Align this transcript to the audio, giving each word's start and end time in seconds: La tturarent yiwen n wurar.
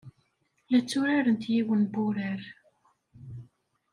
La 0.71 0.79
tturarent 0.87 1.43
yiwen 1.53 1.81
n 1.87 1.91
wurar. 1.93 2.41